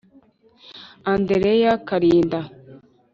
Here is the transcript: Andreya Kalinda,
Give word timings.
Andreya 1.13 1.73
Kalinda, 1.87 2.41